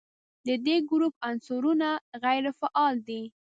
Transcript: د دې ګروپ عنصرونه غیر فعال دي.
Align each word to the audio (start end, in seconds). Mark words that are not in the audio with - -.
د 0.47 0.49
دې 0.65 0.75
ګروپ 0.89 1.13
عنصرونه 1.29 1.89
غیر 2.23 2.45
فعال 2.59 2.95
دي. 3.07 3.21